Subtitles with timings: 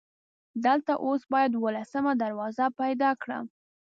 [0.65, 3.45] دلته اوس باید دولسمه دروازه پیدا کړم.